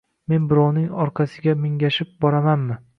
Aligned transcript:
Men 0.31 0.47
birovning 0.53 0.87
orqasiga 1.05 1.57
mingashib 1.67 2.15
boramanmi 2.25 2.85